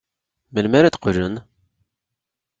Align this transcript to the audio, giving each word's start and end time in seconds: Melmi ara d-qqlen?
Melmi 0.53 0.75
ara 0.77 0.93
d-qqlen? 0.93 1.35